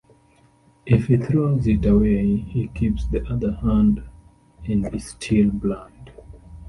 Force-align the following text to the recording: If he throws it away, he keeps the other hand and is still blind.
If 0.87 1.05
he 1.09 1.17
throws 1.17 1.67
it 1.67 1.85
away, 1.85 2.37
he 2.37 2.69
keeps 2.69 3.05
the 3.05 3.23
other 3.31 3.51
hand 3.53 4.01
and 4.65 4.91
is 4.95 5.09
still 5.11 5.51
blind. 5.51 6.09